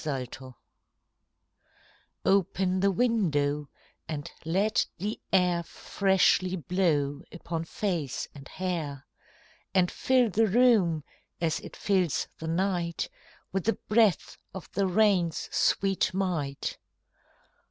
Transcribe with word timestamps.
Nelson] 0.03 0.55
OPEN 2.25 2.79
the 2.79 2.89
window, 2.89 3.69
and 4.07 4.31
let 4.43 4.87
the 4.97 5.21
air 5.31 5.61
Freshly 5.61 6.55
blow 6.55 7.21
upon 7.31 7.65
face 7.65 8.27
and 8.33 8.47
hair, 8.47 9.05
And 9.75 9.91
fill 9.91 10.31
the 10.31 10.47
room, 10.47 11.03
as 11.39 11.59
it 11.59 11.75
fills 11.75 12.27
the 12.39 12.47
night, 12.47 13.09
With 13.51 13.65
the 13.65 13.73
breath 13.89 14.37
of 14.55 14.71
the 14.71 14.87
rain's 14.87 15.47
sweet 15.51 16.15
might. 16.15 16.79